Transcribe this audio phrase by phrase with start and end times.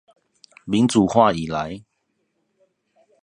[0.65, 1.83] 民主化以來